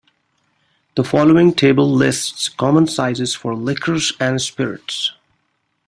[0.95, 5.11] The following table lists common sizes for liquors and spirits.